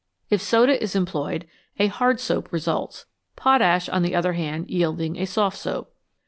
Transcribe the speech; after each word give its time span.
If 0.31 0.41
soda 0.41 0.81
is 0.81 0.95
employed, 0.95 1.45
a 1.77 1.85
hard 1.85 2.19
soap 2.19 2.51
results, 2.51 3.05
potash, 3.35 3.87
on 3.87 4.01
the 4.01 4.15
other 4.15 4.33
hand, 4.33 4.67
yielding 4.67 5.15
a 5.15 5.27
soft 5.27 5.59
soap. 5.59 5.93